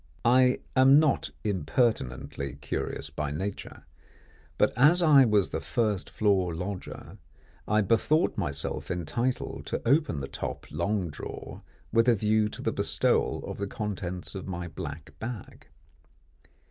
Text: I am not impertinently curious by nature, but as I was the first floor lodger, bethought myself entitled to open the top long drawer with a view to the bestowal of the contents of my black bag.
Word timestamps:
I 0.25 0.57
am 0.75 0.97
not 0.99 1.29
impertinently 1.43 2.55
curious 2.55 3.11
by 3.11 3.29
nature, 3.29 3.85
but 4.57 4.73
as 4.75 5.03
I 5.03 5.25
was 5.25 5.51
the 5.51 5.61
first 5.61 6.09
floor 6.09 6.55
lodger, 6.55 7.19
bethought 7.67 8.35
myself 8.35 8.89
entitled 8.89 9.67
to 9.67 9.87
open 9.87 10.17
the 10.17 10.27
top 10.27 10.65
long 10.71 11.11
drawer 11.11 11.59
with 11.93 12.09
a 12.09 12.15
view 12.15 12.49
to 12.49 12.63
the 12.63 12.71
bestowal 12.71 13.45
of 13.45 13.59
the 13.59 13.67
contents 13.67 14.33
of 14.33 14.47
my 14.47 14.67
black 14.67 15.13
bag. 15.19 15.67